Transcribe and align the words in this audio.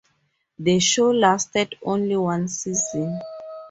The 0.57 0.79
show 0.79 1.11
lasted 1.11 1.75
only 1.83 2.17
one 2.17 2.47
season. 2.47 3.19